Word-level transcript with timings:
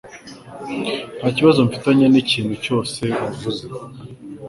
Nta 1.17 1.27
kibazo 1.37 1.59
mfitanye 1.67 2.05
nikintu 2.09 2.53
cyose 2.65 3.01
wavuze 3.21 3.65